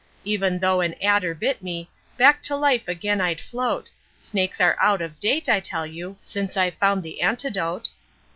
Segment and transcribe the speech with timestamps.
[0.23, 4.99] Even though an adder bit me, back to life again I'd float; Snakes are out
[4.99, 7.91] of date, I tell you, since I've found the antidote.'